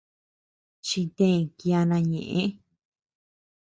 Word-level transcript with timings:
Chitee 0.85 1.39
kiana 1.57 1.97
ñeʼë. 2.09 2.43